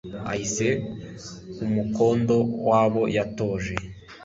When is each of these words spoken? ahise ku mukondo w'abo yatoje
ahise 0.31 0.67
ku 1.53 1.63
mukondo 1.75 2.35
w'abo 2.67 3.03
yatoje 3.15 3.73